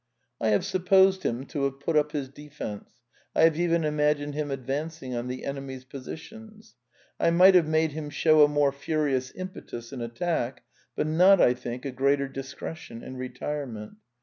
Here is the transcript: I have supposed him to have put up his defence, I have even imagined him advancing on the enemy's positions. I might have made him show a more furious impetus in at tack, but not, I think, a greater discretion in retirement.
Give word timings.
I 0.41 0.47
have 0.49 0.65
supposed 0.65 1.21
him 1.21 1.45
to 1.45 1.65
have 1.65 1.79
put 1.79 1.95
up 1.95 2.11
his 2.11 2.27
defence, 2.27 3.03
I 3.35 3.43
have 3.43 3.55
even 3.55 3.83
imagined 3.83 4.33
him 4.33 4.49
advancing 4.49 5.13
on 5.13 5.27
the 5.27 5.45
enemy's 5.45 5.85
positions. 5.85 6.73
I 7.19 7.29
might 7.29 7.53
have 7.53 7.67
made 7.67 7.91
him 7.91 8.09
show 8.09 8.43
a 8.43 8.47
more 8.47 8.71
furious 8.71 9.29
impetus 9.35 9.93
in 9.93 10.01
at 10.01 10.15
tack, 10.15 10.63
but 10.95 11.05
not, 11.05 11.39
I 11.39 11.53
think, 11.53 11.85
a 11.85 11.91
greater 11.91 12.27
discretion 12.27 13.03
in 13.03 13.17
retirement. 13.17 13.97